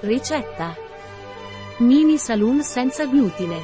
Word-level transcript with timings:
Ricetta. 0.00 0.76
Mini 1.78 2.18
saloon 2.18 2.62
senza 2.62 3.06
glutine. 3.06 3.58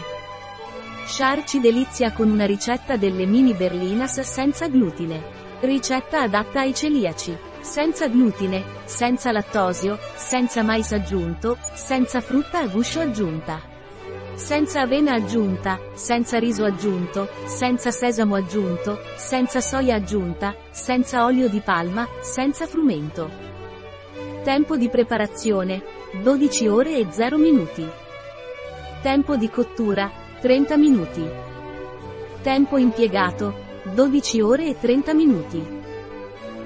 Char 1.06 1.44
ci 1.44 1.60
delizia 1.60 2.12
con 2.12 2.30
una 2.30 2.46
ricetta 2.46 2.96
delle 2.96 3.26
mini 3.26 3.52
berlinas 3.52 4.18
senza 4.20 4.66
glutine. 4.68 5.22
Ricetta 5.60 6.22
adatta 6.22 6.60
ai 6.60 6.72
celiaci. 6.72 7.36
Senza 7.60 8.08
glutine, 8.08 8.64
senza 8.84 9.30
lattosio, 9.30 9.98
senza 10.14 10.62
mais 10.62 10.92
aggiunto, 10.92 11.58
senza 11.74 12.22
frutta 12.22 12.60
a 12.60 12.66
guscio 12.66 13.00
aggiunta. 13.00 13.60
Senza 14.34 14.80
avena 14.80 15.12
aggiunta, 15.12 15.78
senza 15.92 16.38
riso 16.38 16.64
aggiunto, 16.64 17.28
senza 17.44 17.90
sesamo 17.90 18.36
aggiunto, 18.36 18.98
senza 19.16 19.60
soia 19.60 19.96
aggiunta, 19.96 20.56
senza 20.70 21.26
olio 21.26 21.50
di 21.50 21.60
palma, 21.60 22.08
senza 22.20 22.66
frumento. 22.66 23.51
Tempo 24.42 24.76
di 24.76 24.88
preparazione, 24.88 25.84
12 26.20 26.66
ore 26.66 26.96
e 26.96 27.06
0 27.08 27.38
minuti. 27.38 27.88
Tempo 29.00 29.36
di 29.36 29.48
cottura, 29.48 30.10
30 30.40 30.76
minuti. 30.76 31.24
Tempo 32.42 32.76
impiegato, 32.76 33.54
12 33.94 34.40
ore 34.40 34.66
e 34.66 34.76
30 34.80 35.14
minuti. 35.14 35.64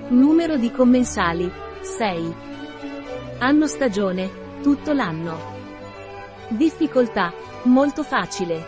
Numero 0.08 0.56
di 0.56 0.70
commensali, 0.70 1.52
6. 1.82 2.34
Anno 3.40 3.66
stagione, 3.66 4.30
tutto 4.62 4.94
l'anno. 4.94 5.38
Difficoltà, 6.48 7.30
molto 7.64 8.02
facile. 8.02 8.64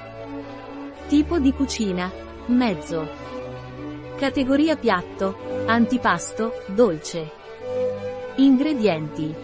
Tipo 1.09 1.39
di 1.39 1.55
cucina, 1.55 2.13
mezzo. 2.49 3.09
Categoria 4.19 4.77
piatto, 4.77 5.65
antipasto, 5.65 6.53
dolce. 6.67 7.38
Ingredienti. 8.41 9.35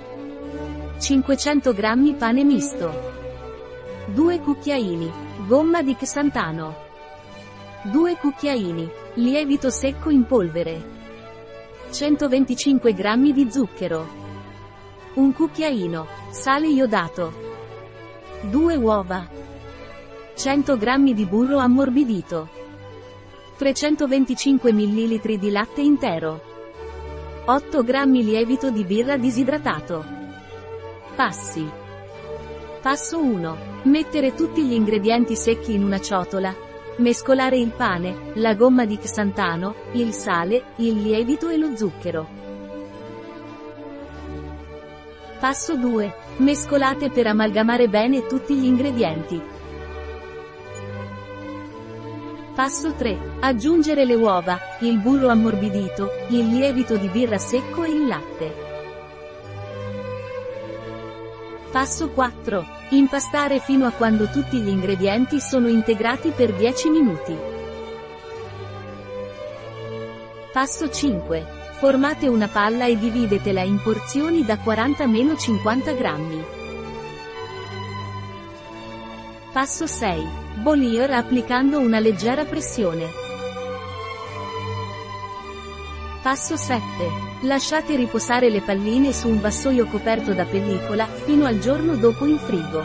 500 1.00 1.72
g 1.74 2.14
pane 2.14 2.44
misto. 2.44 2.92
2 4.06 4.38
cucchiaini, 4.38 5.10
gomma 5.48 5.82
di 5.82 5.96
Xantano. 5.96 6.76
2 7.90 8.16
cucchiaini, 8.16 8.88
lievito 9.14 9.68
secco 9.70 10.10
in 10.10 10.24
polvere. 10.26 10.92
125 11.90 12.94
g 12.94 13.32
di 13.32 13.50
zucchero. 13.50 14.06
Un 15.14 15.32
cucchiaino, 15.32 16.06
sale 16.30 16.68
iodato. 16.68 17.32
2 18.42 18.76
uova. 18.76 19.28
100 20.36 20.76
g 20.76 21.12
di 21.14 21.24
burro 21.24 21.58
ammorbidito. 21.58 22.48
325 23.56 24.72
ml 24.72 25.36
di 25.36 25.50
latte 25.50 25.80
intero. 25.80 26.53
8 27.46 27.82
g 27.84 27.92
lievito 28.22 28.70
di 28.70 28.84
birra 28.84 29.18
disidratato. 29.18 30.02
Passi. 31.14 31.70
Passo 32.80 33.22
1. 33.22 33.56
Mettere 33.82 34.32
tutti 34.32 34.64
gli 34.64 34.72
ingredienti 34.72 35.36
secchi 35.36 35.74
in 35.74 35.84
una 35.84 36.00
ciotola. 36.00 36.54
Mescolare 36.96 37.58
il 37.58 37.70
pane, 37.76 38.32
la 38.36 38.54
gomma 38.54 38.86
di 38.86 38.96
xantano, 38.96 39.74
il 39.92 40.14
sale, 40.14 40.68
il 40.76 41.02
lievito 41.02 41.50
e 41.50 41.58
lo 41.58 41.76
zucchero. 41.76 42.26
Passo 45.38 45.76
2. 45.76 46.14
Mescolate 46.38 47.10
per 47.10 47.26
amalgamare 47.26 47.88
bene 47.88 48.24
tutti 48.24 48.54
gli 48.54 48.64
ingredienti. 48.64 49.53
Passo 52.54 52.94
3. 52.94 53.38
Aggiungere 53.40 54.04
le 54.04 54.14
uova, 54.14 54.56
il 54.78 55.00
burro 55.00 55.26
ammorbidito, 55.26 56.08
il 56.28 56.46
lievito 56.46 56.96
di 56.96 57.08
birra 57.08 57.36
secco 57.36 57.82
e 57.82 57.88
il 57.88 58.06
latte. 58.06 58.54
Passo 61.72 62.10
4. 62.10 62.64
Impastare 62.90 63.58
fino 63.58 63.86
a 63.86 63.90
quando 63.90 64.28
tutti 64.28 64.60
gli 64.60 64.68
ingredienti 64.68 65.40
sono 65.40 65.66
integrati 65.66 66.30
per 66.30 66.54
10 66.54 66.90
minuti. 66.90 67.36
Passo 70.52 70.88
5. 70.88 71.46
Formate 71.72 72.28
una 72.28 72.46
palla 72.46 72.84
e 72.84 72.96
dividetela 72.96 73.62
in 73.62 73.82
porzioni 73.82 74.44
da 74.44 74.54
40-50 74.54 75.96
grammi. 75.96 76.63
Passo 79.54 79.86
6. 79.86 80.26
Bollier 80.62 81.12
applicando 81.12 81.78
una 81.78 82.00
leggera 82.00 82.44
pressione. 82.44 83.08
Passo 86.24 86.56
7. 86.56 86.82
Lasciate 87.42 87.94
riposare 87.94 88.50
le 88.50 88.62
palline 88.62 89.12
su 89.12 89.28
un 89.28 89.40
vassoio 89.40 89.86
coperto 89.86 90.32
da 90.32 90.44
pellicola, 90.44 91.06
fino 91.06 91.46
al 91.46 91.60
giorno 91.60 91.94
dopo 91.94 92.26
in 92.26 92.36
frigo. 92.36 92.82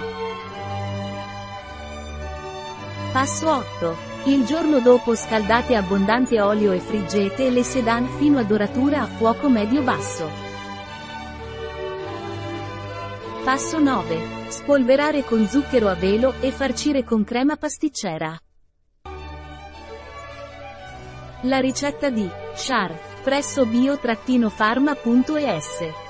Passo 3.14 3.50
8. 3.50 3.96
Il 4.26 4.46
giorno 4.46 4.80
dopo 4.80 5.16
scaldate 5.16 5.74
abbondante 5.74 6.40
olio 6.40 6.72
e 6.72 6.80
friggete 6.80 7.50
le 7.50 7.64
sedan 7.64 8.08
fino 8.20 8.38
a 8.38 8.44
doratura 8.44 9.02
a 9.02 9.08
fuoco 9.08 9.50
medio-basso. 9.50 10.30
Passo 13.44 13.80
9. 13.80 14.39
Spolverare 14.50 15.24
con 15.24 15.48
zucchero 15.48 15.88
a 15.88 15.94
velo 15.94 16.34
e 16.42 16.52
farcire 16.52 17.04
con 17.04 17.24
crema 17.24 17.56
pasticcera. 17.56 18.36
La 21.44 21.60
ricetta 21.60 22.10
di 22.10 22.28
Char 22.56 23.22
presso 23.24 23.66
bio-pharma.es 23.66 26.09